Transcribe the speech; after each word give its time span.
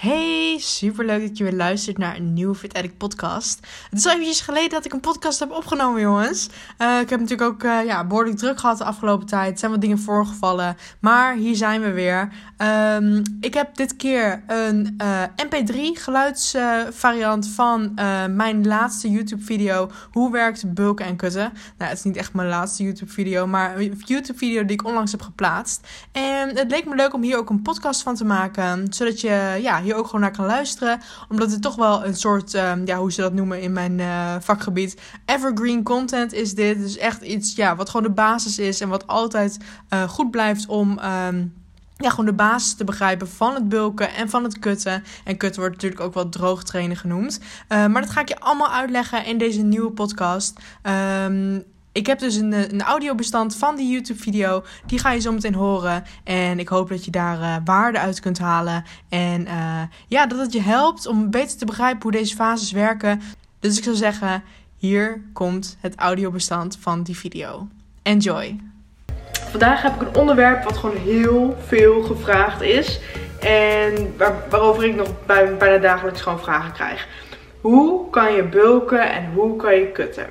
Hey, 0.00 0.56
super 0.58 1.04
leuk 1.04 1.28
dat 1.28 1.38
je 1.38 1.44
weer 1.44 1.52
luistert 1.52 1.98
naar 1.98 2.16
een 2.16 2.32
nieuwe 2.32 2.54
Fit 2.54 2.74
Addict 2.74 2.96
podcast. 2.96 3.66
Het 3.90 3.98
is 3.98 4.06
al 4.06 4.12
eventjes 4.12 4.40
geleden 4.40 4.70
dat 4.70 4.84
ik 4.84 4.92
een 4.92 5.00
podcast 5.00 5.38
heb 5.38 5.50
opgenomen, 5.50 6.00
jongens. 6.00 6.48
Uh, 6.78 7.00
ik 7.00 7.10
heb 7.10 7.20
natuurlijk 7.20 7.50
ook 7.50 7.62
uh, 7.62 7.84
ja, 7.84 8.04
behoorlijk 8.04 8.36
druk 8.36 8.60
gehad 8.60 8.78
de 8.78 8.84
afgelopen 8.84 9.26
tijd. 9.26 9.52
Er 9.52 9.58
zijn 9.58 9.70
wat 9.70 9.80
dingen 9.80 9.98
voorgevallen, 9.98 10.76
maar 11.00 11.34
hier 11.34 11.56
zijn 11.56 11.80
we 11.80 11.90
weer. 11.90 12.32
Um, 12.58 13.22
ik 13.40 13.54
heb 13.54 13.76
dit 13.76 13.96
keer 13.96 14.42
een 14.46 14.98
uh, 15.02 15.22
MP3 15.22 15.76
geluidsvariant 15.92 17.48
van 17.48 17.94
mijn 18.30 18.66
laatste 18.66 19.10
YouTube 19.10 19.42
video. 19.42 19.90
Hoe 20.10 20.32
werkt 20.32 20.74
bulken 20.74 21.06
en 21.06 21.16
kutten? 21.16 21.52
Nou, 21.78 21.90
het 21.90 21.98
is 21.98 22.04
niet 22.04 22.16
echt 22.16 22.34
mijn 22.34 22.48
laatste 22.48 22.82
YouTube 22.82 23.12
video, 23.12 23.46
maar 23.46 23.78
een 23.78 24.02
YouTube 24.04 24.38
video 24.38 24.64
die 24.64 24.72
ik 24.72 24.86
onlangs 24.86 25.10
heb 25.10 25.22
geplaatst. 25.22 25.88
En 26.12 26.56
het 26.56 26.70
leek 26.70 26.86
me 26.86 26.94
leuk 26.94 27.14
om 27.14 27.22
hier 27.22 27.38
ook 27.38 27.50
een 27.50 27.62
podcast 27.62 28.02
van 28.02 28.14
te 28.14 28.24
maken, 28.24 28.92
zodat 28.92 29.20
je 29.20 29.58
ja, 29.62 29.78
hier 29.90 29.98
ook 29.98 30.06
gewoon 30.06 30.20
naar 30.20 30.30
kan 30.30 30.46
luisteren. 30.46 31.00
Omdat 31.28 31.50
het 31.50 31.62
toch 31.62 31.76
wel 31.76 32.04
een 32.04 32.16
soort, 32.16 32.54
um, 32.54 32.86
ja, 32.86 32.98
hoe 32.98 33.12
ze 33.12 33.20
dat 33.20 33.32
noemen 33.32 33.60
in 33.60 33.72
mijn 33.72 33.98
uh, 33.98 34.34
vakgebied, 34.40 35.00
evergreen 35.24 35.82
content 35.82 36.32
is 36.32 36.54
dit. 36.54 36.78
Dus 36.78 36.96
echt 36.96 37.22
iets, 37.22 37.54
ja, 37.54 37.76
wat 37.76 37.90
gewoon 37.90 38.06
de 38.06 38.12
basis 38.12 38.58
is 38.58 38.80
en 38.80 38.88
wat 38.88 39.06
altijd 39.06 39.58
uh, 39.90 40.02
goed 40.02 40.30
blijft 40.30 40.66
om. 40.66 40.98
Um, 41.26 41.58
ja, 41.96 42.10
gewoon 42.10 42.26
de 42.26 42.32
basis 42.32 42.74
te 42.74 42.84
begrijpen 42.84 43.28
van 43.28 43.54
het 43.54 43.68
bulken 43.68 44.14
en 44.14 44.30
van 44.30 44.44
het 44.44 44.58
kutten. 44.58 45.04
En 45.24 45.36
kutten 45.36 45.60
wordt 45.60 45.74
natuurlijk 45.74 46.02
ook 46.02 46.14
wel 46.14 46.28
droog 46.28 46.64
trainen 46.64 46.96
genoemd. 46.96 47.40
Uh, 47.68 47.86
maar 47.86 48.02
dat 48.02 48.10
ga 48.10 48.20
ik 48.20 48.28
je 48.28 48.40
allemaal 48.40 48.70
uitleggen 48.72 49.24
in 49.24 49.38
deze 49.38 49.62
nieuwe 49.62 49.90
podcast. 49.90 50.58
Um, 51.26 51.64
ik 51.92 52.06
heb 52.06 52.18
dus 52.18 52.34
een, 52.36 52.52
een 52.52 52.82
audiobestand 52.82 53.56
van 53.56 53.76
die 53.76 53.90
YouTube-video. 53.90 54.64
Die 54.86 54.98
ga 54.98 55.10
je 55.10 55.20
zo 55.20 55.32
meteen 55.32 55.54
horen. 55.54 56.04
En 56.24 56.58
ik 56.58 56.68
hoop 56.68 56.88
dat 56.88 57.04
je 57.04 57.10
daar 57.10 57.38
uh, 57.38 57.56
waarde 57.64 57.98
uit 57.98 58.20
kunt 58.20 58.38
halen. 58.38 58.84
En 59.08 59.40
uh, 59.46 59.82
ja, 60.08 60.26
dat 60.26 60.38
het 60.38 60.52
je 60.52 60.60
helpt 60.60 61.06
om 61.06 61.30
beter 61.30 61.58
te 61.58 61.64
begrijpen 61.64 62.02
hoe 62.02 62.12
deze 62.12 62.34
fases 62.34 62.72
werken. 62.72 63.20
Dus 63.60 63.78
ik 63.78 63.84
zou 63.84 63.96
zeggen, 63.96 64.42
hier 64.76 65.22
komt 65.32 65.76
het 65.80 65.94
audiobestand 65.96 66.78
van 66.80 67.02
die 67.02 67.16
video. 67.16 67.68
Enjoy! 68.02 68.60
Vandaag 69.50 69.82
heb 69.82 69.94
ik 69.94 70.08
een 70.08 70.20
onderwerp 70.20 70.64
wat 70.64 70.76
gewoon 70.76 70.96
heel 70.96 71.56
veel 71.66 72.02
gevraagd 72.02 72.60
is. 72.60 73.00
En 73.40 74.14
waar, 74.16 74.34
waarover 74.50 74.84
ik 74.84 74.94
nog 74.94 75.08
bij, 75.26 75.56
bijna 75.56 75.78
dagelijks 75.78 76.20
gewoon 76.20 76.40
vragen 76.40 76.72
krijg. 76.72 77.08
Hoe 77.60 78.10
kan 78.10 78.32
je 78.32 78.42
bulken 78.42 79.12
en 79.12 79.32
hoe 79.34 79.56
kan 79.56 79.74
je 79.74 79.92
kutten? 79.92 80.26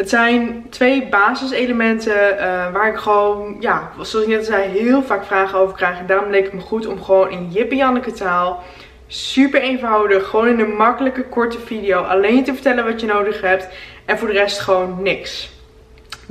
Het 0.00 0.08
zijn 0.08 0.66
twee 0.70 1.08
basiselementen 1.08 2.34
uh, 2.34 2.72
waar 2.72 2.88
ik 2.88 2.96
gewoon, 2.96 3.56
ja, 3.58 3.90
zoals 4.00 4.26
ik 4.26 4.26
net 4.26 4.46
zei, 4.46 4.68
heel 4.68 5.02
vaak 5.02 5.24
vragen 5.24 5.58
over 5.58 5.76
krijg. 5.76 5.98
En 5.98 6.06
daarom 6.06 6.30
leek 6.30 6.44
het 6.44 6.52
me 6.52 6.60
goed 6.60 6.86
om 6.86 7.02
gewoon 7.02 7.30
in 7.30 7.50
Jippie 7.50 8.12
taal, 8.12 8.62
super 9.06 9.60
eenvoudig, 9.60 10.28
gewoon 10.28 10.48
in 10.48 10.60
een 10.60 10.76
makkelijke 10.76 11.24
korte 11.24 11.58
video 11.58 12.00
alleen 12.00 12.44
te 12.44 12.54
vertellen 12.54 12.84
wat 12.84 13.00
je 13.00 13.06
nodig 13.06 13.40
hebt. 13.40 13.68
En 14.04 14.18
voor 14.18 14.28
de 14.28 14.34
rest 14.34 14.60
gewoon 14.60 15.02
niks. 15.02 15.59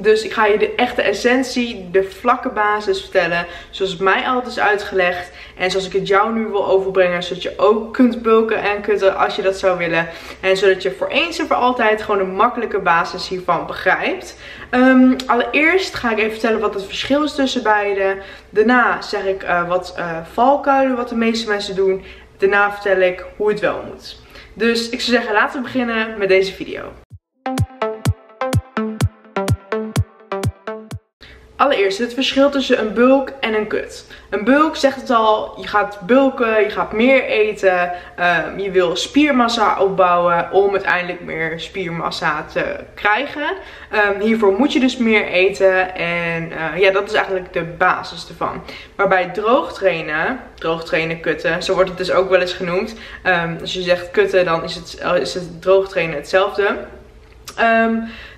Dus 0.02 0.24
ik 0.24 0.34
ga 0.34 0.46
je 0.46 0.58
de 0.58 0.76
echte 0.76 1.02
essentie, 1.02 1.90
de 1.92 2.04
vlakke 2.04 2.50
basis 2.50 3.02
vertellen. 3.02 3.46
Zoals 3.70 3.92
het 3.92 4.02
mij 4.02 4.28
altijd 4.28 4.52
is 4.52 4.60
uitgelegd. 4.60 5.32
En 5.58 5.72
zoals 5.72 5.86
ik 5.86 5.94
het 5.94 6.08
jou 6.08 6.34
nu 6.34 6.46
wil 6.46 6.68
overbrengen. 6.68 7.24
Zodat 7.24 7.44
je 7.44 7.54
ook 7.58 7.94
kunt 7.94 8.22
bulken 8.22 8.62
en 8.62 8.82
kutten 8.82 9.18
als 9.18 9.36
je 9.36 9.42
dat 9.42 9.58
zou 9.58 9.78
willen. 9.78 10.08
En 10.40 10.58
zodat 10.58 10.82
je 10.82 10.92
voor 10.92 11.08
eens 11.08 11.40
en 11.40 11.48
voor 11.48 11.56
altijd 11.56 12.02
gewoon 12.02 12.20
een 12.20 12.36
makkelijke 12.36 12.80
basis 12.80 13.28
hiervan 13.28 13.66
begrijpt. 13.66 14.36
Um, 14.72 15.16
allereerst 15.26 15.96
ga 15.96 16.12
ik 16.12 16.18
even 16.18 16.32
vertellen 16.32 16.60
wat 16.60 16.74
het 16.74 16.86
verschil 16.86 17.24
is 17.24 17.36
tussen 17.36 17.64
beide. 17.64 18.18
Daarna 18.50 19.02
zeg 19.02 19.26
ik 19.26 19.44
uh, 19.44 19.68
wat 19.68 19.96
uh, 19.98 20.18
valkuilen 20.32 20.96
wat 20.98 21.10
de 21.10 21.16
meeste 21.16 21.48
mensen 21.48 21.76
doen. 21.76 22.04
Daarna 22.38 22.72
vertel 22.72 23.02
ik 23.02 23.26
hoe 23.36 23.50
het 23.50 23.60
wel 23.60 23.84
moet. 23.88 24.20
Dus 24.54 24.90
ik 24.90 25.02
zou 25.02 25.18
zeggen 25.18 25.34
laten 25.34 25.58
we 25.58 25.64
beginnen 25.64 26.18
met 26.18 26.28
deze 26.28 26.54
video. 26.54 26.92
Allereerst 31.70 31.98
het 31.98 32.14
verschil 32.14 32.50
tussen 32.50 32.80
een 32.80 32.94
bulk 32.94 33.32
en 33.40 33.54
een 33.54 33.68
kut. 33.68 34.06
Een 34.30 34.44
bulk 34.44 34.76
zegt 34.76 35.02
het 35.02 35.10
al, 35.10 35.54
je 35.62 35.68
gaat 35.68 36.00
bulken, 36.02 36.62
je 36.62 36.70
gaat 36.70 36.94
meer 36.94 37.24
eten, 37.24 37.92
um, 38.20 38.60
je 38.60 38.72
wil 38.72 38.96
spiermassa 38.96 39.80
opbouwen 39.80 40.52
om 40.52 40.72
uiteindelijk 40.72 41.22
meer 41.22 41.60
spiermassa 41.60 42.46
te 42.52 42.76
krijgen. 42.94 43.54
Um, 44.14 44.22
hiervoor 44.22 44.54
moet 44.54 44.74
je 44.74 44.80
dus 44.80 44.98
meer 44.98 45.28
eten 45.28 45.96
en 45.96 46.52
uh, 46.52 46.82
ja, 46.82 46.92
dat 46.92 47.08
is 47.08 47.14
eigenlijk 47.14 47.54
de 47.54 47.64
basis 47.64 48.28
ervan. 48.30 48.64
Waarbij 48.96 49.30
droog 49.30 49.74
trainen, 49.74 50.40
droog 50.56 50.84
trainen 50.84 51.20
kutten, 51.20 51.64
zo 51.64 51.74
wordt 51.74 51.90
het 51.90 51.98
dus 51.98 52.12
ook 52.12 52.30
wel 52.30 52.42
eens 52.42 52.54
genoemd. 52.54 52.96
Um, 53.24 53.58
als 53.62 53.74
je 53.74 53.82
zegt 53.82 54.12
kutten, 54.12 54.46
dan 54.46 54.64
is 54.64 54.76
het, 54.76 55.04
is 55.22 55.34
het 55.34 55.62
droog 55.62 55.90
trainen 55.90 56.16
hetzelfde. 56.16 56.78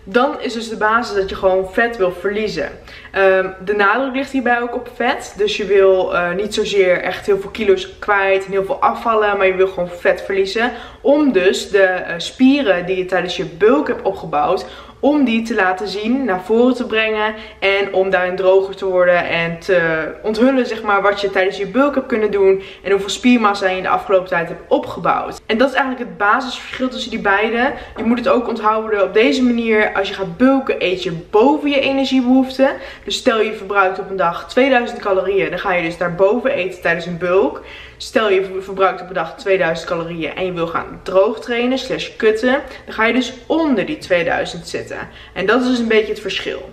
Dan 0.03 0.41
is 0.41 0.53
dus 0.53 0.70
de 0.70 0.78
basis 0.78 1.16
dat 1.16 1.30
je 1.30 1.36
gewoon 1.36 1.74
vet 1.74 1.97
wil 1.97 2.12
verliezen. 2.12 2.70
Um, 3.18 3.53
de 3.66 3.74
nadruk 3.74 4.16
ligt 4.16 4.31
hierbij 4.31 4.62
ook 4.62 4.75
op 4.75 4.90
vet. 4.96 5.34
Dus 5.38 5.57
je 5.57 5.66
wil 5.66 6.13
uh, 6.13 6.31
niet 6.31 6.53
zozeer 6.53 7.02
echt 7.02 7.25
heel 7.25 7.40
veel 7.40 7.50
kilo's 7.50 8.00
kwijt 8.00 8.46
en 8.46 8.52
heel 8.52 8.66
veel 8.66 8.81
afvallen. 8.81 9.38
Maar 9.38 9.47
je 9.47 9.56
wil 9.56 9.68
gewoon 9.68 9.90
vet 9.90 10.22
verliezen. 10.22 10.72
Om 11.02 11.31
dus 11.31 11.69
de 11.69 12.03
uh, 12.07 12.13
spieren 12.18 12.85
die 12.85 12.97
je 12.97 13.06
tijdens 13.06 13.38
je 13.38 13.46
bulk 13.46 13.88
hebt 13.88 14.02
opgebouwd 14.02 14.66
om 15.02 15.24
die 15.24 15.41
te 15.41 15.56
laten 15.56 15.88
zien, 15.88 16.25
naar 16.25 16.41
voren 16.41 16.75
te 16.75 16.85
brengen 16.85 17.34
en 17.59 17.94
om 17.94 18.09
daarin 18.09 18.35
droger 18.35 18.75
te 18.75 18.85
worden 18.85 19.28
en 19.28 19.59
te 19.59 20.12
onthullen 20.23 20.66
zeg 20.66 20.81
maar 20.81 21.02
wat 21.02 21.22
je 21.22 21.29
tijdens 21.29 21.58
je 21.58 21.68
bulk 21.68 21.96
hebt 21.96 22.08
kunnen 22.08 22.31
doen 22.31 22.62
en 22.84 22.91
hoeveel 22.91 23.09
spiermassa 23.09 23.69
je 23.69 23.78
in 23.78 23.84
de 23.84 23.90
afgelopen 23.90 24.29
tijd 24.29 24.47
hebt 24.47 24.62
opgebouwd. 24.68 25.41
En 25.46 25.58
dat 25.58 25.69
is 25.69 25.75
eigenlijk 25.75 26.09
het 26.09 26.18
basisverschil 26.18 26.90
tussen 26.90 27.12
die 27.12 27.19
beide. 27.19 27.73
Je 27.97 28.03
moet 28.03 28.18
het 28.18 28.28
ook 28.28 28.47
onthouden 28.47 29.03
op 29.03 29.13
deze 29.13 29.44
manier, 29.44 29.91
als 29.94 30.08
je 30.08 30.13
gaat 30.13 30.38
bulken 30.38 30.75
eet 30.79 31.03
je 31.03 31.12
boven 31.12 31.69
je 31.69 31.79
energiebehoeften. 31.79 32.69
Dus 33.03 33.16
stel 33.16 33.42
je 33.42 33.53
verbruikt 33.53 34.00
op 34.00 34.09
een 34.09 34.16
dag 34.16 34.50
2000 34.50 35.00
calorieën, 35.00 35.50
dan 35.50 35.59
ga 35.59 35.74
je 35.74 35.84
dus 35.84 35.97
daarboven 35.97 36.52
eten 36.52 36.81
tijdens 36.81 37.06
een 37.06 37.18
bulk. 37.18 37.62
Stel 37.97 38.30
je 38.30 38.59
verbruikt 38.59 39.02
op 39.02 39.08
een 39.08 39.14
dag 39.14 39.38
2000 39.38 39.88
calorieën 39.88 40.36
en 40.36 40.46
je 40.46 40.52
wil 40.52 40.68
gaan 40.68 41.00
droog 41.03 41.40
trainen 41.40 41.78
slash 41.78 42.16
kutten. 42.16 42.62
Dan 42.86 42.94
ga 42.94 43.06
je 43.06 43.14
dus 43.14 43.34
onder 43.46 43.86
die 43.86 43.97
2000 43.97 44.68
zitten. 44.68 44.97
En 45.34 45.46
dat 45.46 45.62
is 45.62 45.68
dus 45.68 45.80
een 45.80 45.88
beetje 45.88 46.12
het 46.12 46.22
verschil. 46.22 46.70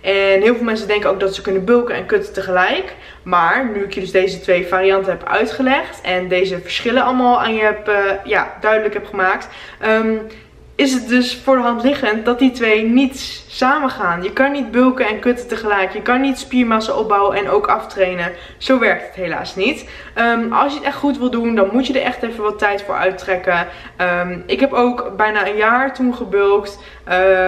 En 0.00 0.40
heel 0.40 0.54
veel 0.54 0.64
mensen 0.64 0.88
denken 0.88 1.10
ook 1.10 1.20
dat 1.20 1.34
ze 1.34 1.42
kunnen 1.42 1.64
bulken 1.64 1.94
en 1.94 2.06
kutten 2.06 2.32
tegelijk. 2.32 2.94
Maar 3.22 3.70
nu 3.74 3.84
ik 3.84 3.94
je 3.94 4.00
dus 4.00 4.10
deze 4.10 4.40
twee 4.40 4.66
varianten 4.66 5.10
heb 5.10 5.28
uitgelegd 5.28 6.00
en 6.00 6.28
deze 6.28 6.60
verschillen 6.60 7.02
allemaal 7.02 7.40
aan 7.40 7.54
je 7.54 7.62
heb, 7.62 7.88
uh, 7.88 7.96
ja, 8.24 8.56
duidelijk 8.60 8.94
heb 8.94 9.06
gemaakt. 9.06 9.48
Um, 9.86 10.20
is 10.80 10.92
het 10.92 11.08
dus 11.08 11.40
voor 11.44 11.56
de 11.56 11.62
hand 11.62 11.82
liggend 11.82 12.24
dat 12.24 12.38
die 12.38 12.50
twee 12.50 12.84
niet 12.84 13.44
samen 13.48 13.90
gaan. 13.90 14.22
Je 14.22 14.32
kan 14.32 14.52
niet 14.52 14.70
bulken 14.70 15.06
en 15.06 15.18
kutten 15.18 15.48
tegelijk. 15.48 15.92
Je 15.92 16.02
kan 16.02 16.20
niet 16.20 16.38
spiermassa 16.38 16.92
opbouwen 16.92 17.36
en 17.36 17.48
ook 17.48 17.66
aftrainen. 17.66 18.32
Zo 18.58 18.78
werkt 18.78 19.06
het 19.06 19.14
helaas 19.14 19.56
niet. 19.56 19.88
Um, 20.18 20.52
als 20.52 20.72
je 20.72 20.78
het 20.78 20.86
echt 20.86 20.96
goed 20.96 21.18
wil 21.18 21.30
doen, 21.30 21.54
dan 21.54 21.68
moet 21.72 21.86
je 21.86 21.92
er 21.92 22.06
echt 22.06 22.22
even 22.22 22.42
wat 22.42 22.58
tijd 22.58 22.82
voor 22.82 22.94
uittrekken. 22.94 23.66
Um, 24.22 24.42
ik 24.46 24.60
heb 24.60 24.72
ook 24.72 25.16
bijna 25.16 25.46
een 25.46 25.56
jaar 25.56 25.94
toen 25.94 26.14
gebulkt. 26.14 26.78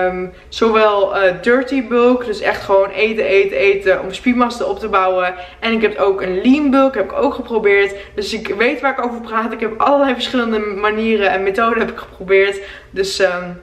Um, 0.04 0.32
zowel 0.48 1.16
uh, 1.16 1.32
dirty 1.42 1.86
bulk, 1.86 2.24
dus 2.24 2.40
echt 2.40 2.62
gewoon 2.62 2.88
eten, 2.88 3.24
eten, 3.24 3.56
eten 3.56 4.02
om 4.02 4.12
spiermassa 4.12 4.64
op 4.64 4.78
te 4.78 4.88
bouwen. 4.88 5.34
En 5.60 5.72
ik 5.72 5.82
heb 5.82 5.98
ook 5.98 6.22
een 6.22 6.40
lean 6.42 6.70
bulk, 6.70 6.94
heb 6.94 7.04
ik 7.04 7.22
ook 7.22 7.34
geprobeerd. 7.34 7.94
Dus 8.14 8.32
ik 8.32 8.54
weet 8.58 8.80
waar 8.80 8.98
ik 8.98 9.04
over 9.04 9.20
praat. 9.20 9.52
Ik 9.52 9.60
heb 9.60 9.80
allerlei 9.80 10.14
verschillende 10.14 10.58
manieren 10.58 11.30
en 11.30 11.42
methoden 11.42 11.78
heb 11.78 11.90
ik 11.90 11.98
geprobeerd. 11.98 12.60
Dus 12.90 13.21
um, 13.22 13.60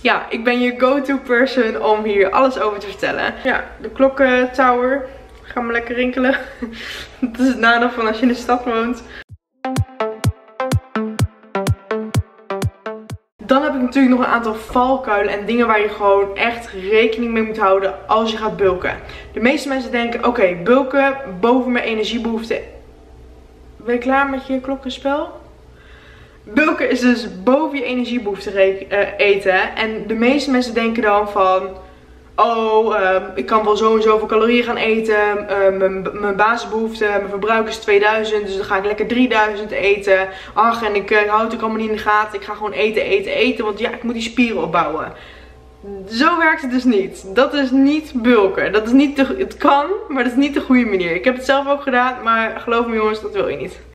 ja, 0.00 0.26
ik 0.30 0.44
ben 0.44 0.60
je 0.60 0.78
go-to 0.78 1.18
person 1.18 1.82
om 1.82 2.04
hier 2.04 2.30
alles 2.30 2.60
over 2.60 2.78
te 2.78 2.86
vertellen. 2.86 3.34
Ja, 3.44 3.64
de 3.80 3.90
klokkentower. 3.90 5.06
Ga 5.42 5.60
maar 5.60 5.72
lekker 5.72 5.94
rinkelen. 5.94 6.36
Dat 7.20 7.40
is 7.40 7.48
het 7.48 7.58
nadeel 7.58 7.90
van 7.90 8.06
als 8.06 8.16
je 8.16 8.22
in 8.22 8.28
de 8.28 8.34
stad 8.34 8.64
woont. 8.64 9.02
Dan 13.44 13.62
heb 13.62 13.74
ik 13.74 13.80
natuurlijk 13.80 14.14
nog 14.16 14.26
een 14.26 14.32
aantal 14.32 14.54
valkuilen 14.54 15.32
en 15.32 15.46
dingen 15.46 15.66
waar 15.66 15.80
je 15.80 15.88
gewoon 15.88 16.36
echt 16.36 16.68
rekening 16.68 17.32
mee 17.32 17.42
moet 17.42 17.58
houden 17.58 18.08
als 18.08 18.30
je 18.30 18.36
gaat 18.36 18.56
bulken. 18.56 18.96
De 19.32 19.40
meeste 19.40 19.68
mensen 19.68 19.90
denken, 19.90 20.26
oké, 20.26 20.56
bulken 20.64 21.16
boven 21.40 21.72
mijn 21.72 21.84
energiebehoeften. 21.84 22.60
Ben 23.76 23.94
je 23.94 24.00
klaar 24.00 24.30
met 24.30 24.46
je 24.46 24.60
klokkenspel? 24.60 25.37
Bulken 26.54 26.90
is 26.90 27.00
dus 27.00 27.42
boven 27.42 27.78
je 27.78 27.84
energiebehoefte 27.84 28.86
uh, 28.90 28.98
eten. 29.16 29.76
En 29.76 30.06
de 30.06 30.14
meeste 30.14 30.50
mensen 30.50 30.74
denken 30.74 31.02
dan 31.02 31.28
van... 31.28 31.68
Oh, 32.36 33.00
uh, 33.00 33.16
ik 33.34 33.46
kan 33.46 33.64
wel 33.64 33.76
zo 33.76 33.96
en 33.96 34.02
zoveel 34.02 34.26
calorieën 34.26 34.64
gaan 34.64 34.76
eten. 34.76 35.46
Uh, 35.50 36.20
mijn 36.20 36.36
basisbehoefte, 36.36 37.04
mijn 37.04 37.28
verbruik 37.28 37.68
is 37.68 37.76
2000. 37.76 38.46
Dus 38.46 38.56
dan 38.56 38.64
ga 38.64 38.76
ik 38.76 38.84
lekker 38.84 39.06
3000 39.06 39.70
eten. 39.70 40.28
Ach, 40.54 40.84
en 40.84 40.94
ik 40.94 41.10
uh, 41.10 41.18
houd 41.18 41.52
het 41.52 41.60
allemaal 41.60 41.80
niet 41.80 41.90
in 41.90 41.96
de 41.96 42.02
gaten. 42.02 42.38
Ik 42.38 42.44
ga 42.44 42.54
gewoon 42.54 42.72
eten, 42.72 43.02
eten, 43.02 43.32
eten. 43.32 43.64
Want 43.64 43.78
ja, 43.78 43.90
ik 43.90 44.02
moet 44.02 44.14
die 44.14 44.22
spieren 44.22 44.62
opbouwen. 44.62 45.12
Zo 46.08 46.38
werkt 46.38 46.62
het 46.62 46.70
dus 46.70 46.84
niet. 46.84 47.24
Dat 47.34 47.54
is 47.54 47.70
niet 47.70 48.12
bulken. 48.14 48.72
Dat 48.72 48.86
is 48.86 48.92
niet 48.92 49.16
het 49.16 49.56
kan, 49.56 49.86
maar 50.08 50.22
dat 50.22 50.32
is 50.32 50.38
niet 50.38 50.54
de 50.54 50.60
goede 50.60 50.84
manier. 50.84 51.14
Ik 51.14 51.24
heb 51.24 51.36
het 51.36 51.44
zelf 51.44 51.68
ook 51.68 51.82
gedaan, 51.82 52.22
maar 52.22 52.60
geloof 52.60 52.86
me 52.86 52.94
jongens, 52.94 53.20
dat 53.20 53.32
wil 53.32 53.48
je 53.48 53.56
niet. 53.56 53.87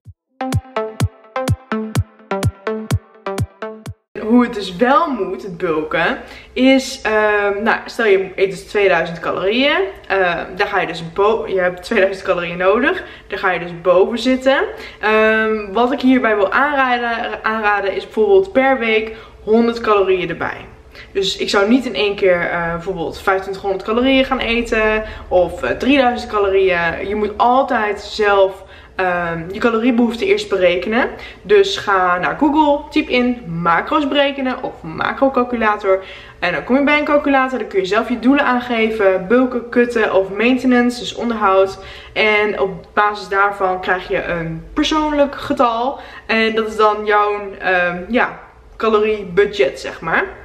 Hoe 4.33 4.43
het 4.43 4.53
dus 4.53 4.75
wel 4.75 5.09
moet, 5.09 5.43
het 5.43 5.57
bulken, 5.57 6.17
is, 6.53 7.01
ehm, 7.01 7.63
nou, 7.63 7.77
stel 7.85 8.05
je 8.05 8.31
eet 8.35 8.51
dus 8.51 8.63
2000 8.63 9.19
calorieën. 9.19 9.77
Uh, 10.11 10.17
daar 10.55 10.67
ga 10.67 10.79
je 10.79 10.87
dus 10.87 11.13
boven, 11.13 11.53
je 11.53 11.59
hebt 11.59 11.83
2000 11.83 12.25
calorieën 12.25 12.57
nodig. 12.57 13.03
Daar 13.27 13.39
ga 13.39 13.51
je 13.51 13.59
dus 13.59 13.81
boven 13.81 14.19
zitten. 14.19 14.63
Ehm, 14.99 15.71
wat 15.71 15.91
ik 15.91 16.01
hierbij 16.01 16.35
wil 16.35 16.51
aanraden, 16.51 17.43
aanraden 17.43 17.95
is 17.95 18.03
bijvoorbeeld 18.03 18.51
per 18.51 18.79
week 18.79 19.15
100 19.43 19.81
calorieën 19.81 20.29
erbij. 20.29 20.65
Dus 21.11 21.37
ik 21.37 21.49
zou 21.49 21.69
niet 21.69 21.85
in 21.85 21.95
één 21.95 22.15
keer 22.15 22.41
uh, 22.51 22.71
bijvoorbeeld 22.71 23.13
2500 23.13 23.83
calorieën 23.83 24.25
gaan 24.25 24.39
eten 24.39 25.03
of 25.27 25.59
3000 25.77 26.29
eh, 26.29 26.35
calorieën. 26.35 27.07
Je 27.07 27.15
moet 27.15 27.37
altijd 27.37 28.01
zelf 28.01 28.63
um, 28.97 29.45
je 29.51 29.59
caloriebehoefte 29.59 30.25
eerst 30.25 30.49
berekenen. 30.49 31.09
Dus 31.41 31.77
ga 31.77 32.17
naar 32.17 32.37
Google, 32.37 32.89
typ 32.89 33.07
in 33.07 33.43
macro's 33.47 34.07
berekenen 34.07 34.63
of 34.63 34.81
macrocalculator. 34.81 36.03
En 36.39 36.51
dan 36.51 36.63
kom 36.63 36.75
je 36.75 36.83
bij 36.83 36.99
een 36.99 37.05
calculator, 37.05 37.59
dan 37.59 37.67
kun 37.67 37.79
je 37.79 37.85
zelf 37.85 38.09
je 38.09 38.19
doelen 38.19 38.45
aangeven, 38.45 39.27
bulken, 39.27 39.69
kutten 39.69 40.13
of 40.13 40.29
maintenance, 40.29 40.99
dus 40.99 41.15
onderhoud. 41.15 41.79
En 42.13 42.59
op 42.59 42.85
basis 42.93 43.27
daarvan 43.27 43.81
krijg 43.81 44.07
je 44.07 44.23
een 44.23 44.63
persoonlijk 44.73 45.35
getal. 45.35 45.99
En 46.25 46.55
dat 46.55 46.67
is 46.67 46.75
dan 46.75 47.05
jouw 47.05 47.33
um, 47.41 48.05
ja, 48.09 48.39
caloriebudget, 48.77 49.79
zeg 49.79 50.01
maar. 50.01 50.42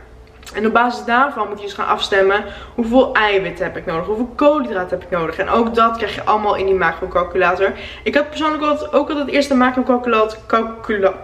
En 0.54 0.66
op 0.66 0.72
basis 0.72 1.04
daarvan 1.04 1.48
moet 1.48 1.58
je 1.58 1.64
dus 1.64 1.74
gaan 1.74 1.86
afstemmen 1.86 2.44
hoeveel 2.74 3.12
eiwit 3.12 3.58
heb 3.58 3.76
ik 3.76 3.86
nodig, 3.86 4.06
hoeveel 4.06 4.32
koolhydraten 4.34 4.98
heb 4.98 5.02
ik 5.02 5.18
nodig. 5.18 5.38
En 5.38 5.48
ook 5.48 5.74
dat 5.74 5.96
krijg 5.96 6.14
je 6.14 6.24
allemaal 6.24 6.56
in 6.56 6.66
die 6.66 6.74
macrocalculator. 6.74 7.72
Ik 8.02 8.14
had 8.14 8.28
persoonlijk 8.28 8.62
ook 8.94 9.10
altijd 9.10 9.28
eerst 9.28 9.48
de 9.48 9.54
macrocalculator 9.54 10.38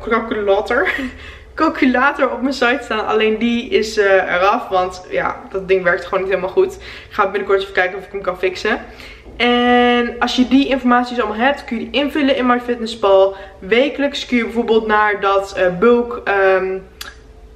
calculator, 0.00 0.88
calculator 1.55 2.31
op 2.31 2.41
mijn 2.41 2.55
site 2.55 2.81
staan. 2.82 3.06
Alleen 3.06 3.38
die 3.38 3.69
is 3.69 3.99
uh, 3.99 4.35
eraf, 4.35 4.69
want 4.69 5.06
ja, 5.11 5.41
dat 5.50 5.69
ding 5.69 5.82
werkt 5.82 6.05
gewoon 6.05 6.21
niet 6.21 6.29
helemaal 6.32 6.55
goed. 6.55 6.75
Ik 6.75 7.06
ga 7.11 7.31
binnenkort 7.31 7.61
even 7.61 7.73
kijken 7.73 7.99
of 7.99 8.05
ik 8.05 8.12
hem 8.12 8.23
kan 8.23 8.38
fixen. 8.38 8.81
En 9.37 10.19
als 10.19 10.37
je 10.37 10.49
die 10.49 10.69
informatie 10.69 11.23
allemaal 11.23 11.47
hebt, 11.47 11.65
kun 11.65 11.79
je 11.79 11.91
die 11.91 12.00
invullen 12.00 12.37
in 12.37 12.47
MyFitnessPal. 12.47 13.37
Wekelijks 13.59 14.26
kun 14.26 14.37
je 14.37 14.44
bijvoorbeeld 14.44 14.87
naar 14.87 15.21
dat 15.21 15.55
uh, 15.59 15.79
bulk... 15.79 16.23
Um, 16.59 16.82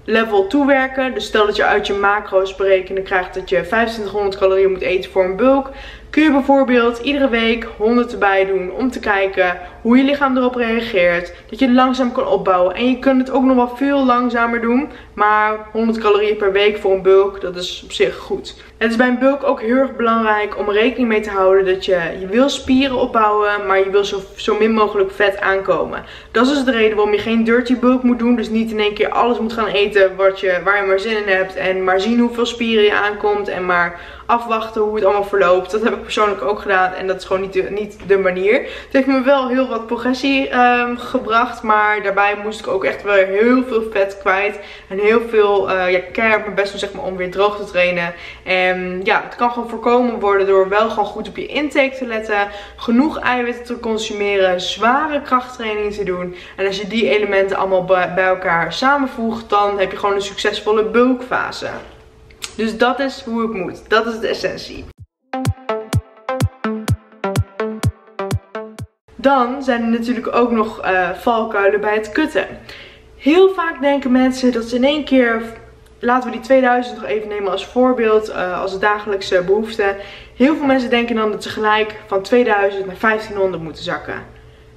level 0.08 0.46
toewerken. 0.46 1.14
Dus 1.14 1.26
stel 1.26 1.46
dat 1.46 1.56
je 1.56 1.64
uit 1.64 1.86
je 1.86 1.92
macro's 1.92 2.54
berekenen 2.54 3.02
krijgt 3.02 3.34
dat 3.34 3.48
je 3.48 3.56
2500 3.56 4.38
calorieën 4.38 4.70
moet 4.70 4.80
eten 4.80 5.10
voor 5.10 5.24
een 5.24 5.36
bulk. 5.36 5.70
Kun 6.10 6.22
je 6.22 6.30
bijvoorbeeld 6.30 6.98
iedere 6.98 7.28
week 7.28 7.66
100 7.76 8.12
erbij 8.12 8.46
doen 8.46 8.72
om 8.72 8.90
te 8.90 9.00
kijken 9.00 9.58
hoe 9.82 9.96
je 9.96 10.04
lichaam 10.04 10.36
erop 10.36 10.54
reageert. 10.54 11.32
Dat 11.50 11.58
je 11.58 11.66
het 11.66 11.74
langzaam 11.74 12.12
kan 12.12 12.26
opbouwen. 12.26 12.74
En 12.74 12.90
je 12.90 12.98
kunt 12.98 13.20
het 13.20 13.30
ook 13.30 13.44
nog 13.44 13.56
wel 13.56 13.76
veel 13.76 14.04
langzamer 14.04 14.60
doen. 14.60 14.88
Maar 15.14 15.68
100 15.72 15.98
calorieën 15.98 16.36
per 16.36 16.52
week 16.52 16.78
voor 16.78 16.92
een 16.92 17.02
bulk, 17.02 17.40
dat 17.40 17.56
is 17.56 17.82
op 17.84 17.92
zich 17.92 18.16
goed. 18.16 18.54
Het 18.78 18.90
is 18.90 18.96
bij 18.96 19.08
een 19.08 19.18
bulk 19.18 19.44
ook 19.44 19.60
heel 19.60 19.76
erg 19.76 19.96
belangrijk 19.96 20.58
om 20.58 20.70
rekening 20.70 21.08
mee 21.08 21.20
te 21.20 21.30
houden 21.30 21.64
dat 21.64 21.84
je, 21.84 22.00
je 22.20 22.26
wil 22.26 22.48
spieren 22.48 22.96
opbouwen, 22.96 23.66
maar 23.66 23.78
je 23.78 23.90
wil 23.90 24.04
zo, 24.04 24.20
zo 24.36 24.58
min 24.58 24.72
mogelijk 24.72 25.10
vet 25.10 25.40
aankomen. 25.40 26.04
Dat 26.30 26.46
is 26.46 26.52
dus 26.52 26.64
de 26.64 26.70
reden 26.70 26.96
waarom 26.96 27.14
je 27.14 27.20
geen 27.20 27.44
dirty 27.44 27.78
bulk 27.78 28.02
moet 28.02 28.18
doen. 28.18 28.36
Dus 28.36 28.48
niet 28.48 28.70
in 28.70 28.80
één 28.80 28.94
keer 28.94 29.08
alles 29.08 29.38
moet 29.38 29.52
gaan 29.52 29.66
eten 29.66 30.16
wat 30.16 30.40
je, 30.40 30.60
waar 30.64 30.80
je 30.80 30.86
maar 30.86 31.00
zin 31.00 31.16
in 31.16 31.32
hebt. 31.34 31.54
En 31.54 31.84
maar 31.84 32.00
zien 32.00 32.18
hoeveel 32.18 32.46
spieren 32.46 32.84
je 32.84 32.94
aankomt 32.94 33.48
en 33.48 33.66
maar 33.66 34.00
afwachten 34.28 34.80
hoe 34.82 34.94
het 34.94 35.04
allemaal 35.04 35.24
verloopt. 35.24 35.70
Dat 35.70 35.82
heb 35.82 35.92
ik 35.92 36.02
persoonlijk 36.02 36.42
ook 36.42 36.60
gedaan 36.60 36.92
en 36.92 37.06
dat 37.06 37.16
is 37.16 37.24
gewoon 37.24 37.42
niet 37.42 37.52
de, 37.52 37.62
niet 37.70 37.96
de 38.06 38.18
manier. 38.18 38.54
Het 38.60 38.92
heeft 38.92 39.06
me 39.06 39.22
wel 39.22 39.48
heel 39.48 39.68
wat 39.68 39.86
progressie 39.86 40.56
um, 40.56 40.98
gebracht, 40.98 41.62
maar 41.62 42.02
daarbij 42.02 42.36
moest 42.42 42.60
ik 42.60 42.66
ook 42.66 42.84
echt 42.84 43.02
wel 43.02 43.14
heel 43.14 43.64
veel 43.64 43.82
vet 43.92 44.18
kwijt. 44.18 44.58
En 44.88 44.98
heel 44.98 45.20
veel, 45.28 45.70
uh, 45.70 45.90
ja, 45.90 46.00
mijn 46.38 46.54
best 46.54 46.70
doen 46.70 46.80
zeg 46.80 46.92
maar, 46.92 47.04
om 47.04 47.16
weer 47.16 47.30
droog 47.30 47.56
te 47.56 47.64
trainen. 47.64 48.14
En 48.44 49.00
ja, 49.04 49.22
het 49.24 49.36
kan 49.36 49.50
gewoon 49.50 49.68
voorkomen 49.68 50.20
worden 50.20 50.46
door 50.46 50.68
wel 50.68 50.88
gewoon 50.88 51.04
goed 51.04 51.28
op 51.28 51.36
je 51.36 51.46
intake 51.46 51.96
te 51.96 52.06
letten. 52.06 52.48
Genoeg 52.76 53.18
eiwitten 53.18 53.64
te 53.64 53.80
consumeren, 53.80 54.60
zware 54.60 55.22
krachttraining 55.22 55.94
te 55.94 56.04
doen. 56.04 56.36
En 56.56 56.66
als 56.66 56.80
je 56.80 56.86
die 56.86 57.10
elementen 57.10 57.56
allemaal 57.56 57.84
bij 57.84 58.24
elkaar 58.24 58.72
samenvoegt, 58.72 59.48
dan 59.48 59.78
heb 59.78 59.90
je 59.90 59.98
gewoon 59.98 60.14
een 60.14 60.22
succesvolle 60.22 60.84
bulkfase. 60.84 61.68
Dus 62.58 62.78
dat 62.78 63.00
is 63.00 63.22
hoe 63.22 63.42
het 63.42 63.52
moet. 63.52 63.88
Dat 63.88 64.06
is 64.06 64.18
de 64.18 64.28
essentie. 64.28 64.84
Dan 69.16 69.62
zijn 69.62 69.82
er 69.82 69.88
natuurlijk 69.88 70.34
ook 70.34 70.50
nog 70.50 70.84
uh, 70.84 71.10
valkuilen 71.10 71.80
bij 71.80 71.94
het 71.94 72.12
kutten. 72.12 72.46
Heel 73.16 73.54
vaak 73.54 73.80
denken 73.80 74.12
mensen 74.12 74.52
dat 74.52 74.64
ze 74.64 74.76
in 74.76 74.84
één 74.84 75.04
keer, 75.04 75.42
laten 75.98 76.30
we 76.30 76.36
die 76.36 76.44
2000 76.44 76.96
nog 76.96 77.04
even 77.04 77.28
nemen 77.28 77.50
als 77.50 77.66
voorbeeld, 77.66 78.28
uh, 78.28 78.60
als 78.60 78.78
dagelijkse 78.78 79.42
behoefte. 79.42 79.96
Heel 80.36 80.56
veel 80.56 80.66
mensen 80.66 80.90
denken 80.90 81.16
dan 81.16 81.30
dat 81.30 81.42
ze 81.42 81.48
gelijk 81.48 81.96
van 82.06 82.22
2000 82.22 82.86
naar 82.86 82.96
1500 83.00 83.62
moeten 83.62 83.84
zakken. 83.84 84.22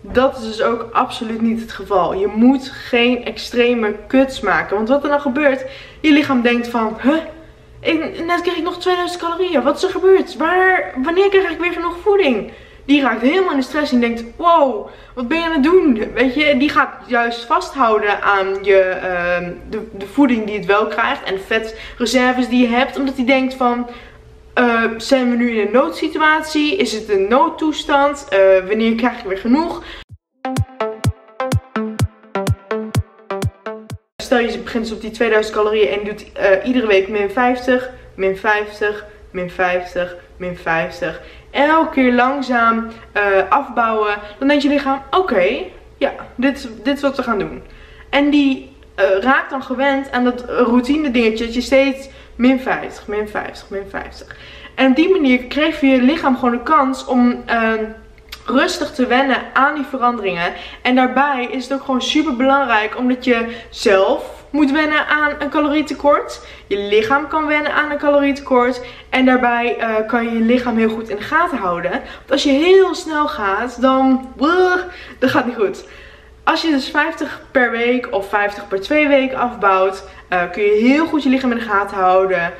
Dat 0.02 0.38
is 0.38 0.44
dus 0.44 0.62
ook 0.62 0.90
absoluut 0.92 1.42
niet 1.42 1.62
het 1.62 1.72
geval. 1.72 2.14
Je 2.14 2.28
moet 2.28 2.70
geen 2.70 3.26
extreme 3.26 3.96
kuts 4.08 4.40
maken. 4.40 4.76
Want 4.76 4.90
wat 4.90 5.04
er 5.04 5.10
dan 5.10 5.22
gebeurt, 5.22 5.66
je 6.02 6.12
lichaam 6.12 6.42
denkt 6.42 6.68
van, 6.68 6.98
huh, 7.02 7.18
net 8.26 8.42
kreeg 8.42 8.58
ik 8.58 8.64
nog 8.64 8.78
2000 8.78 9.22
calorieën. 9.22 9.64
Wat 9.64 9.76
is 9.76 9.84
er 9.84 9.90
gebeurd? 9.90 10.36
Waar, 10.36 10.94
wanneer 11.04 11.30
krijg 11.30 11.50
ik 11.50 11.60
weer 11.60 11.72
genoeg 11.72 11.98
voeding? 12.04 12.52
Die 12.86 13.02
raakt 13.02 13.22
helemaal 13.22 13.52
in 13.52 13.58
de 13.58 13.64
stress 13.64 13.92
en 13.92 14.00
denkt, 14.00 14.24
wow, 14.36 14.90
wat 15.14 15.28
ben 15.28 15.38
je 15.38 15.46
aan 15.46 15.52
het 15.52 15.64
doen? 15.64 16.12
Weet 16.14 16.34
je, 16.34 16.58
die 16.58 16.70
gaat 16.70 16.94
juist 17.08 17.46
vasthouden 17.46 18.22
aan 18.22 18.48
je, 18.62 18.96
uh, 18.96 19.50
de, 19.70 19.88
de 19.98 20.06
voeding 20.06 20.46
die 20.46 20.58
het 20.58 20.66
wel 20.66 20.88
krijgt 20.88 21.24
en 21.24 21.40
vetreserves 21.40 22.48
die 22.48 22.62
je 22.68 22.76
hebt. 22.76 22.98
Omdat 22.98 23.16
hij 23.16 23.26
denkt 23.26 23.54
van, 23.54 23.90
uh, 24.60 24.84
zijn 24.98 25.30
we 25.30 25.36
nu 25.36 25.52
in 25.52 25.66
een 25.68 25.74
noodsituatie? 25.74 26.76
Is 26.76 26.92
het 26.92 27.10
een 27.10 27.28
noodtoestand? 27.28 28.28
Uh, 28.34 28.68
wanneer 28.68 28.96
krijg 28.96 29.18
ik 29.18 29.26
weer 29.26 29.38
genoeg? 29.38 29.84
Stel 34.32 34.50
je 34.50 34.60
begint 34.60 34.84
dus 34.84 34.94
op 34.94 35.02
die 35.02 35.12
2000 35.12 35.56
calorieën 35.56 35.88
en 35.88 36.06
doet 36.06 36.26
uh, 36.40 36.66
iedere 36.66 36.88
week 36.88 37.08
min 37.08 37.30
50, 37.30 37.90
min 38.16 38.38
50, 38.38 39.06
min 39.32 39.50
50, 39.50 40.16
min 40.38 40.58
50. 40.58 41.22
Elke 41.52 41.92
keer 41.92 42.14
langzaam 42.14 42.88
uh, 43.18 43.50
afbouwen. 43.50 44.16
Dan 44.40 44.48
denkt 44.48 44.64
je 44.64 44.70
lichaam, 44.70 45.02
oké, 45.10 45.64
ja, 45.98 46.12
dit, 46.36 46.70
dit 46.84 46.96
is 46.96 47.02
wat 47.02 47.16
we 47.16 47.24
gaan 47.24 47.40
doen. 47.40 47.62
En 48.10 48.30
die 48.30 48.76
uh, 49.00 49.06
raakt 49.20 49.50
dan 49.50 49.64
gewend 49.64 50.12
aan 50.12 50.24
dat 50.24 50.46
routine 50.50 51.12
dingetje 51.12 51.46
dat 51.46 51.54
je 51.54 51.62
steeds 51.62 52.10
min 52.36 52.60
50, 52.60 53.08
min 53.08 53.28
50, 53.28 53.70
min 53.70 53.86
50. 53.90 54.36
En 54.76 54.90
op 54.90 54.96
die 54.96 55.10
manier 55.10 55.44
kreeg 55.44 55.82
je 55.82 56.02
lichaam 56.02 56.36
gewoon 56.36 56.52
de 56.52 56.64
kans 56.64 57.06
om 57.06 57.44
rustig 58.46 58.92
te 58.92 59.08
wennen 59.08 59.38
aan 59.54 59.76
die 59.76 59.86
veranderingen. 59.90 60.54
En 60.82 60.96
daarbij 60.96 61.48
is 61.52 61.64
het 61.64 61.74
ook 61.74 61.86
gewoon 61.86 62.02
super 62.02 62.36
belangrijk 62.36 62.98
omdat 62.98 63.26
je 63.26 63.56
zelf 63.70 64.42
moet 64.52 64.72
wennen 64.72 65.08
aan 65.08 65.32
een 65.40 65.50
calorietekort. 65.50 66.46
Je 66.68 66.78
lichaam 66.78 67.28
kan 67.28 67.48
wennen 67.48 67.74
aan 67.74 67.92
een 67.92 67.98
calorietekort. 67.98 68.82
En 69.10 69.26
daarbij 69.26 69.78
uh, 69.78 70.08
kan 70.08 70.24
je 70.24 70.32
je 70.32 70.40
lichaam 70.40 70.78
heel 70.78 70.90
goed 70.90 71.10
in 71.10 71.16
de 71.16 71.22
gaten 71.22 71.58
houden. 71.58 71.92
Want 71.92 72.32
als 72.32 72.44
je 72.44 72.52
heel 72.52 72.96
snel 72.96 73.28
gaat, 73.28 73.82
dan, 73.82 74.34
uh, 74.40 74.74
dat 75.20 75.30
gaat 75.30 75.46
niet 75.46 75.56
goed. 75.56 75.86
Als 76.44 76.62
je 76.62 76.70
dus 76.70 76.90
50 76.90 77.42
per 77.52 77.72
week 77.72 78.08
of 78.12 78.30
50 78.30 78.68
per 78.68 78.82
twee 78.82 79.08
weken 79.08 79.38
afbouwt, 79.38 80.04
uh, 80.30 80.42
kun 80.52 80.64
je 80.64 80.72
heel 80.72 81.06
goed 81.06 81.24
je 81.24 81.30
lichaam 81.30 81.52
in 81.52 81.58
de 81.58 81.64
gaten 81.64 81.98
houden. 81.98 82.54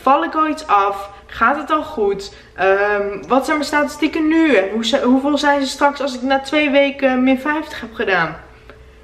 Val 0.00 0.24
ik 0.24 0.34
iets 0.50 0.66
af? 0.66 1.10
Gaat 1.32 1.56
het 1.56 1.70
al 1.70 1.82
goed? 1.82 2.32
Um, 2.60 3.28
wat 3.28 3.44
zijn 3.44 3.56
mijn 3.56 3.68
statistieken 3.68 4.28
nu? 4.28 4.58
Hoe, 4.72 5.00
hoeveel 5.02 5.38
zijn 5.38 5.60
ze 5.60 5.66
straks 5.66 6.00
als 6.00 6.14
ik 6.14 6.22
na 6.22 6.40
twee 6.40 6.70
weken 6.70 7.22
min 7.22 7.38
50 7.38 7.80
heb 7.80 7.94
gedaan? 7.94 8.36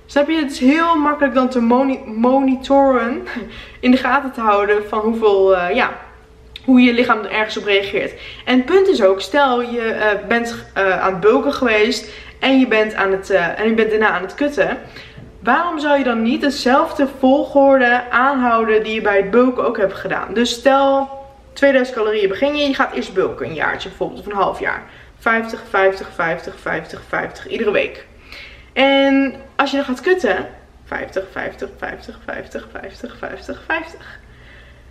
Snap 0.06 0.28
je? 0.28 0.34
Het 0.34 0.50
is 0.50 0.58
heel 0.58 0.96
makkelijk 0.96 1.34
dan 1.34 1.48
te 1.48 1.60
monitoren, 2.14 3.26
in 3.80 3.90
de 3.90 3.96
gaten 3.96 4.32
te 4.32 4.40
houden 4.40 4.88
van 4.88 4.98
hoeveel, 4.98 5.54
uh, 5.54 5.74
ja, 5.74 5.90
hoe 6.64 6.80
je 6.80 6.92
lichaam 6.92 7.18
er 7.18 7.30
ergens 7.30 7.58
op 7.58 7.64
reageert. 7.64 8.20
En 8.44 8.56
het 8.56 8.66
punt 8.66 8.88
is 8.88 9.02
ook, 9.02 9.20
stel 9.20 9.62
je 9.62 9.94
uh, 9.94 10.28
bent 10.28 10.64
aan 10.74 11.12
het 11.12 11.20
bulken 11.20 11.52
geweest 11.52 12.10
en 12.38 12.58
je 12.58 12.66
bent, 12.66 12.94
aan 12.94 13.12
het, 13.12 13.30
en 13.30 13.68
je 13.68 13.74
bent 13.74 13.90
daarna 13.90 14.10
aan 14.10 14.22
het 14.22 14.34
kutten. 14.34 14.78
Waarom 15.42 15.78
zou 15.78 15.98
je 15.98 16.04
dan 16.04 16.22
niet 16.22 16.40
dezelfde 16.40 17.08
volgorde 17.18 18.10
aanhouden 18.10 18.82
die 18.82 18.94
je 18.94 19.00
bij 19.00 19.16
het 19.16 19.30
bulken 19.30 19.66
ook 19.66 19.76
hebt 19.76 19.94
gedaan? 19.94 20.34
Dus 20.34 20.50
stel 20.50 21.17
2000 21.58 21.96
calorieën 21.96 22.28
begin 22.28 22.56
je. 22.56 22.68
Je 22.68 22.74
gaat 22.74 22.94
eerst 22.94 23.14
bulken 23.14 23.46
een 23.46 23.54
jaartje 23.54 23.88
bijvoorbeeld 23.88 24.20
of 24.20 24.26
een 24.26 24.32
half 24.32 24.60
jaar. 24.60 24.82
50, 25.18 25.62
50, 25.68 26.08
50, 26.14 26.54
50, 26.60 27.02
50 27.08 27.48
iedere 27.48 27.70
week. 27.70 28.06
En 28.72 29.34
als 29.56 29.70
je 29.70 29.76
dan 29.76 29.84
gaat 29.86 30.00
kutten, 30.00 30.48
50, 30.84 31.24
50, 31.32 31.70
50, 31.76 32.18
50, 32.24 32.68
50, 32.72 33.16
50, 33.18 33.62
50. 33.66 34.18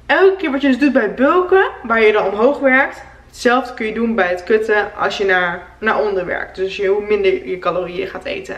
Elke 0.05 0.36
keer 0.36 0.51
wat 0.51 0.62
je 0.62 0.67
dus 0.67 0.79
doet 0.79 0.93
bij 0.93 1.13
bulken, 1.13 1.69
waar 1.83 2.01
je 2.01 2.12
dan 2.12 2.31
omhoog 2.31 2.59
werkt, 2.59 3.03
hetzelfde 3.27 3.74
kun 3.74 3.86
je 3.86 3.93
doen 3.93 4.15
bij 4.15 4.29
het 4.29 4.43
kutten 4.43 4.95
als 4.95 5.17
je 5.17 5.25
naar, 5.25 5.67
naar 5.79 6.01
onder 6.01 6.25
werkt. 6.25 6.55
Dus 6.55 6.75
je, 6.75 6.88
hoe 6.88 7.05
minder 7.05 7.47
je 7.47 7.59
calorieën 7.59 8.07
gaat 8.07 8.25
eten. 8.25 8.55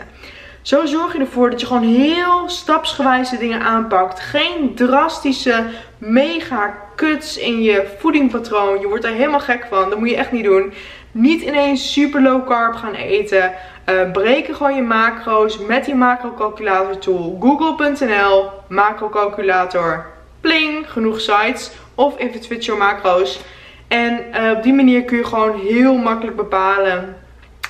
Zo 0.62 0.86
zorg 0.86 1.12
je 1.12 1.18
ervoor 1.18 1.50
dat 1.50 1.60
je 1.60 1.66
gewoon 1.66 1.94
heel 1.94 2.48
stapsgewijze 2.48 3.38
dingen 3.38 3.60
aanpakt. 3.60 4.20
Geen 4.20 4.74
drastische 4.74 5.64
mega 5.98 6.74
kuts 7.00 7.36
in 7.38 7.62
je 7.62 7.86
voedingpatroon. 7.98 8.80
Je 8.80 8.88
wordt 8.88 9.02
daar 9.02 9.12
helemaal 9.12 9.40
gek 9.40 9.66
van. 9.68 9.90
Dat 9.90 9.98
moet 9.98 10.10
je 10.10 10.16
echt 10.16 10.32
niet 10.32 10.44
doen. 10.44 10.72
Niet 11.12 11.42
ineens 11.42 11.92
super 11.92 12.22
low 12.22 12.46
carb 12.46 12.74
gaan 12.74 12.94
eten. 12.94 13.52
Uh, 13.88 14.10
breken 14.12 14.54
gewoon 14.54 14.74
je 14.74 14.82
macro's 14.82 15.58
met 15.58 15.84
die 15.84 15.94
macrocalculator 15.94 16.98
tool. 16.98 17.36
Google.nl, 17.40 18.50
macrocalculator. 18.68 20.06
Pling, 20.40 20.90
genoeg 20.90 21.20
sites. 21.20 21.70
Of 21.94 22.18
even 22.18 22.40
Twitch 22.40 22.66
your 22.66 22.80
macro's. 22.80 23.40
En 23.88 24.24
uh, 24.34 24.50
op 24.56 24.62
die 24.62 24.74
manier 24.74 25.04
kun 25.04 25.16
je 25.16 25.24
gewoon 25.24 25.60
heel 25.60 25.96
makkelijk 25.96 26.36
bepalen 26.36 27.16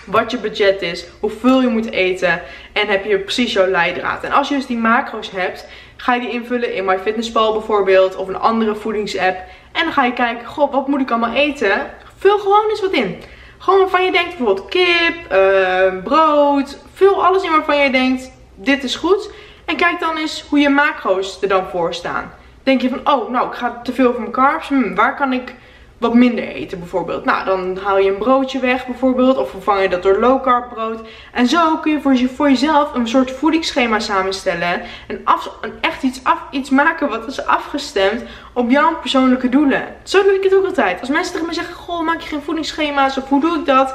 wat 0.07 0.31
je 0.31 0.39
budget 0.39 0.83
is, 0.83 1.07
hoeveel 1.21 1.61
je 1.61 1.69
moet 1.69 1.91
eten 1.91 2.43
en 2.73 2.89
heb 2.89 3.05
je 3.05 3.19
precies 3.19 3.53
jouw 3.53 3.67
leidraad. 3.67 4.25
En 4.25 4.33
als 4.33 4.49
je 4.49 4.55
dus 4.55 4.67
die 4.67 4.79
macro's 4.79 5.31
hebt, 5.31 5.67
ga 5.97 6.15
je 6.15 6.21
die 6.21 6.31
invullen 6.31 6.75
in 6.75 6.85
MyFitnessPal 6.85 7.53
bijvoorbeeld 7.53 8.17
of 8.17 8.29
een 8.29 8.39
andere 8.39 8.75
voedingsapp. 8.75 9.37
En 9.73 9.85
dan 9.85 9.93
ga 9.93 10.05
je 10.05 10.13
kijken, 10.13 10.47
goh, 10.47 10.73
wat 10.73 10.89
moet 10.89 11.01
ik 11.01 11.11
allemaal 11.11 11.35
eten? 11.35 11.91
Vul 12.19 12.39
gewoon 12.39 12.69
eens 12.71 12.81
wat 12.81 12.93
in. 12.93 13.23
Gewoon 13.59 13.81
waarvan 13.81 14.05
je 14.05 14.13
denkt, 14.13 14.37
bijvoorbeeld 14.37 14.69
kip, 14.69 15.33
uh, 15.33 16.03
brood, 16.05 16.79
vul 16.95 17.25
alles 17.25 17.43
in 17.43 17.51
waarvan 17.51 17.77
je 17.77 17.91
denkt, 17.91 18.31
dit 18.55 18.85
is 18.85 18.97
goed. 18.97 19.31
En 19.65 19.77
kijk 19.77 20.01
dan 20.01 20.17
eens 20.17 20.45
hoe 20.49 20.59
je 20.59 20.69
macro's 20.69 21.43
er 21.43 21.49
dan 21.49 21.67
voor 21.71 21.95
staan. 21.95 22.33
Denk 22.63 22.81
je 22.81 22.89
van, 22.89 23.15
oh, 23.15 23.31
nou, 23.31 23.47
ik 23.47 23.55
ga 23.55 23.81
te 23.83 23.93
veel 23.93 24.13
van 24.13 24.21
mijn 24.21 24.33
carbs. 24.33 24.69
Hm, 24.69 24.95
waar 24.95 25.17
kan 25.17 25.33
ik 25.33 25.55
wat 26.01 26.15
minder 26.15 26.45
eten 26.45 26.79
bijvoorbeeld. 26.79 27.25
Nou, 27.25 27.45
dan 27.45 27.79
haal 27.83 27.99
je 27.99 28.11
een 28.11 28.19
broodje 28.19 28.59
weg 28.59 28.87
bijvoorbeeld. 28.87 29.37
Of 29.37 29.51
vervang 29.51 29.83
je 29.83 29.89
dat 29.89 30.03
door 30.03 30.19
low 30.19 30.43
carb 30.43 30.69
brood. 30.69 31.01
En 31.33 31.47
zo 31.47 31.77
kun 31.77 31.93
je 31.93 32.01
voor, 32.01 32.15
je, 32.15 32.29
voor 32.29 32.49
jezelf 32.49 32.95
een 32.95 33.09
soort 33.09 33.31
voedingsschema 33.31 33.99
samenstellen. 33.99 34.83
En 35.07 35.21
af, 35.25 35.51
echt 35.81 36.03
iets, 36.03 36.25
af, 36.25 36.39
iets 36.51 36.71
maken 36.71 37.09
wat 37.09 37.27
is 37.27 37.47
afgestemd 37.47 38.23
op 38.53 38.71
jouw 38.71 38.97
persoonlijke 38.97 39.49
doelen. 39.49 39.95
Zo 40.03 40.23
doe 40.23 40.35
ik 40.35 40.43
het 40.43 40.55
ook 40.55 40.65
altijd. 40.65 41.01
Als 41.01 41.09
mensen 41.09 41.33
tegen 41.33 41.47
me 41.47 41.55
zeggen, 41.55 41.75
goh, 41.75 42.05
maak 42.05 42.21
je 42.21 42.29
geen 42.29 42.43
voedingsschema's 42.43 43.17
of 43.17 43.29
hoe 43.29 43.41
doe 43.41 43.59
ik 43.59 43.67
dat? 43.67 43.95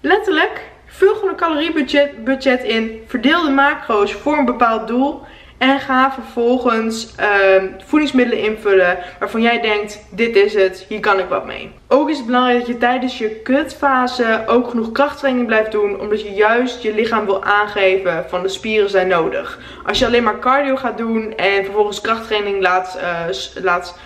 Letterlijk, 0.00 0.62
vul 0.86 1.14
gewoon 1.14 1.30
een 1.30 1.36
caloriebudget 1.36 2.24
budget 2.24 2.62
in. 2.62 3.02
Verdeel 3.06 3.42
de 3.42 3.50
macro's 3.50 4.12
voor 4.12 4.38
een 4.38 4.44
bepaald 4.44 4.88
doel. 4.88 5.22
En 5.58 5.80
ga 5.80 6.12
vervolgens 6.12 7.14
uh, 7.20 7.62
voedingsmiddelen 7.84 8.44
invullen 8.44 8.98
waarvan 9.18 9.42
jij 9.42 9.60
denkt, 9.60 10.04
dit 10.10 10.36
is 10.36 10.54
het, 10.54 10.84
hier 10.88 11.00
kan 11.00 11.18
ik 11.18 11.28
wat 11.28 11.46
mee. 11.46 11.70
Ook 11.88 12.10
is 12.10 12.16
het 12.16 12.26
belangrijk 12.26 12.58
dat 12.58 12.66
je 12.66 12.78
tijdens 12.78 13.18
je 13.18 13.28
kutfase 13.28 14.44
ook 14.46 14.68
genoeg 14.68 14.92
krachttraining 14.92 15.46
blijft 15.46 15.72
doen. 15.72 16.00
Omdat 16.00 16.22
je 16.22 16.32
juist 16.32 16.82
je 16.82 16.94
lichaam 16.94 17.24
wil 17.24 17.44
aangeven 17.44 18.24
van 18.28 18.42
de 18.42 18.48
spieren 18.48 18.90
zijn 18.90 19.08
nodig. 19.08 19.58
Als 19.86 19.98
je 19.98 20.06
alleen 20.06 20.22
maar 20.22 20.38
cardio 20.38 20.76
gaat 20.76 20.98
doen 20.98 21.36
en 21.36 21.64
vervolgens 21.64 22.00
krachttraining 22.00 22.60
laat, 22.60 22.98
uh, 23.00 23.62
laat 23.62 23.98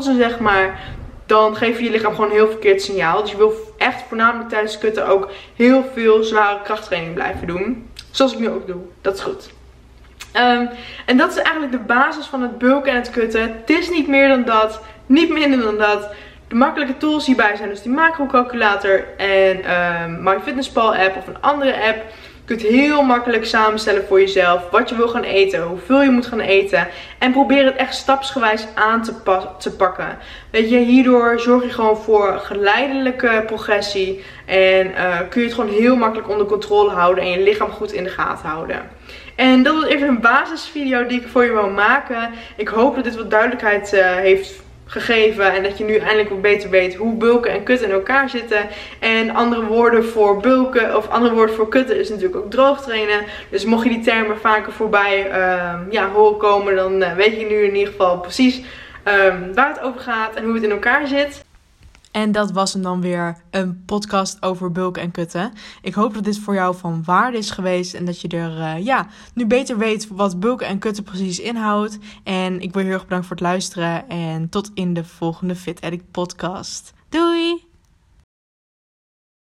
zeg 0.00 0.38
maar. 0.38 0.78
Dan 1.26 1.56
geef 1.56 1.78
je 1.78 1.84
je 1.84 1.90
lichaam 1.90 2.14
gewoon 2.14 2.30
een 2.30 2.36
heel 2.36 2.50
verkeerd 2.50 2.82
signaal. 2.82 3.20
Dus 3.20 3.30
je 3.30 3.36
wil 3.36 3.54
echt 3.78 4.02
voornamelijk 4.08 4.48
tijdens 4.48 4.78
kutten 4.78 5.06
ook 5.06 5.30
heel 5.56 5.84
veel 5.94 6.22
zware 6.22 6.62
krachttraining 6.62 7.14
blijven 7.14 7.46
doen. 7.46 7.88
Zoals 8.10 8.32
ik 8.32 8.38
nu 8.38 8.50
ook 8.50 8.66
doe. 8.66 8.80
Dat 9.00 9.14
is 9.14 9.20
goed. 9.20 9.50
Um, 10.36 10.68
en 11.06 11.16
dat 11.16 11.30
is 11.30 11.36
eigenlijk 11.36 11.72
de 11.72 11.78
basis 11.78 12.26
van 12.26 12.42
het 12.42 12.58
bulken 12.58 12.92
en 12.92 12.96
het 12.96 13.10
kutten. 13.10 13.42
Het 13.42 13.70
is 13.70 13.90
niet 13.90 14.08
meer 14.08 14.28
dan 14.28 14.44
dat, 14.44 14.80
niet 15.06 15.30
minder 15.30 15.62
dan 15.62 15.78
dat. 15.78 16.08
De 16.48 16.54
makkelijke 16.54 16.96
tools 16.96 17.26
hierbij 17.26 17.56
zijn 17.56 17.68
dus 17.68 17.82
die 17.82 17.92
macrocalculator 17.92 19.04
en 19.16 19.72
um, 20.02 20.22
MyFitnessPal 20.22 20.94
app 20.94 21.16
of 21.16 21.26
een 21.26 21.40
andere 21.40 21.72
app. 21.72 22.02
Je 22.44 22.56
kunt 22.56 22.72
heel 22.72 23.02
makkelijk 23.02 23.44
samenstellen 23.44 24.06
voor 24.06 24.20
jezelf 24.20 24.70
wat 24.70 24.88
je 24.88 24.96
wil 24.96 25.08
gaan 25.08 25.22
eten, 25.22 25.62
hoeveel 25.62 26.02
je 26.02 26.10
moet 26.10 26.26
gaan 26.26 26.40
eten. 26.40 26.88
En 27.18 27.32
probeer 27.32 27.64
het 27.64 27.76
echt 27.76 27.94
stapsgewijs 27.94 28.66
aan 28.74 29.02
te, 29.02 29.14
te 29.58 29.76
pakken. 29.76 30.18
Weet 30.50 30.70
je, 30.70 30.78
hierdoor 30.78 31.40
zorg 31.40 31.62
je 31.62 31.70
gewoon 31.70 31.96
voor 31.96 32.38
geleidelijke 32.38 33.42
progressie. 33.46 34.24
En 34.46 34.86
uh, 34.86 35.18
kun 35.28 35.40
je 35.40 35.46
het 35.46 35.56
gewoon 35.56 35.74
heel 35.74 35.96
makkelijk 35.96 36.28
onder 36.28 36.46
controle 36.46 36.90
houden 36.90 37.24
en 37.24 37.30
je 37.30 37.42
lichaam 37.42 37.70
goed 37.70 37.92
in 37.92 38.04
de 38.04 38.10
gaten 38.10 38.48
houden. 38.48 38.90
En 39.40 39.62
dat 39.62 39.74
was 39.74 39.84
even 39.84 40.08
een 40.08 40.20
basisvideo 40.20 41.06
die 41.06 41.20
ik 41.20 41.28
voor 41.28 41.44
je 41.44 41.52
wil 41.52 41.70
maken. 41.70 42.30
Ik 42.56 42.68
hoop 42.68 42.94
dat 42.94 43.04
dit 43.04 43.16
wat 43.16 43.30
duidelijkheid 43.30 43.92
uh, 43.92 44.14
heeft 44.14 44.62
gegeven. 44.84 45.52
En 45.52 45.62
dat 45.62 45.78
je 45.78 45.84
nu 45.84 45.96
eindelijk 45.96 46.28
wat 46.28 46.42
beter 46.42 46.70
weet 46.70 46.94
hoe 46.94 47.14
bulken 47.14 47.52
en 47.52 47.62
kutten 47.62 47.88
in 47.88 47.94
elkaar 47.94 48.28
zitten. 48.28 48.68
En 48.98 49.34
andere 49.34 49.64
woorden 49.64 50.04
voor 50.04 50.40
bulken 50.40 50.96
of 50.96 51.08
andere 51.08 51.34
woorden 51.34 51.54
voor 51.54 51.68
kutten 51.68 51.98
is 51.98 52.08
natuurlijk 52.08 52.36
ook 52.36 52.50
droog 52.50 52.82
trainen. 52.82 53.24
Dus 53.50 53.64
mocht 53.64 53.84
je 53.84 53.90
die 53.90 54.00
termen 54.00 54.38
vaker 54.38 54.72
voorbij 54.72 55.26
uh, 55.26 55.74
ja, 55.90 56.08
horen 56.08 56.38
komen, 56.38 56.76
dan 56.76 57.02
uh, 57.02 57.14
weet 57.14 57.40
je 57.40 57.46
nu 57.46 57.64
in 57.64 57.74
ieder 57.76 57.92
geval 57.92 58.18
precies 58.18 58.56
um, 59.04 59.54
waar 59.54 59.68
het 59.68 59.80
over 59.80 60.00
gaat 60.00 60.34
en 60.34 60.44
hoe 60.44 60.54
het 60.54 60.62
in 60.62 60.70
elkaar 60.70 61.06
zit. 61.06 61.44
En 62.10 62.32
dat 62.32 62.50
was 62.50 62.72
hem 62.72 62.82
dan 62.82 63.00
weer 63.00 63.42
een 63.50 63.84
podcast 63.84 64.42
over 64.42 64.72
bulken 64.72 65.02
en 65.02 65.10
kutten. 65.10 65.52
Ik 65.82 65.94
hoop 65.94 66.14
dat 66.14 66.24
dit 66.24 66.38
voor 66.38 66.54
jou 66.54 66.76
van 66.76 67.04
waarde 67.04 67.38
is 67.38 67.50
geweest 67.50 67.94
en 67.94 68.04
dat 68.04 68.20
je 68.20 68.28
er 68.28 68.58
uh, 68.58 68.84
ja, 68.84 69.06
nu 69.34 69.46
beter 69.46 69.78
weet 69.78 70.08
wat 70.08 70.40
bulken 70.40 70.66
en 70.66 70.78
kutten 70.78 71.04
precies 71.04 71.40
inhoudt. 71.40 71.98
En 72.24 72.60
ik 72.60 72.72
wil 72.72 72.82
heel 72.82 72.92
erg 72.92 73.04
bedankt 73.04 73.26
voor 73.26 73.36
het 73.36 73.44
luisteren 73.44 74.08
en 74.08 74.48
tot 74.48 74.70
in 74.74 74.94
de 74.94 75.04
volgende 75.04 75.54
Fit 75.54 75.80
Addict 75.80 76.10
podcast. 76.10 76.92
Doei! 77.08 77.69